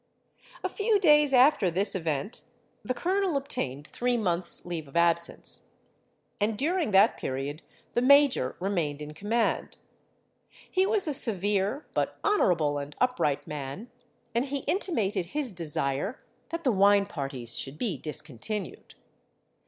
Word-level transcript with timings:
"A 0.63 0.67
few 0.67 0.99
days 0.99 1.31
after 1.31 1.69
this 1.69 1.93
event 1.93 2.41
the 2.81 2.95
colonel 2.95 3.37
obtained 3.37 3.87
three 3.87 4.17
months' 4.17 4.65
leave 4.65 4.87
of 4.87 4.97
absence; 4.97 5.67
and 6.39 6.57
during 6.57 6.89
that 6.89 7.17
period 7.17 7.61
the 7.93 8.01
major 8.01 8.55
remained 8.59 9.03
in 9.03 9.13
command. 9.13 9.77
He 10.67 10.87
was 10.87 11.07
a 11.07 11.13
severe, 11.13 11.85
but 11.93 12.17
honourable 12.25 12.79
and 12.79 12.95
upright 12.99 13.45
man; 13.45 13.91
and 14.33 14.45
he 14.45 14.61
intimated 14.65 15.27
his 15.37 15.53
desire 15.53 16.19
that 16.49 16.63
the 16.63 16.71
wine 16.71 17.05
parties 17.05 17.55
should 17.59 17.77
be 17.77 17.95
discontinued. 17.99 18.95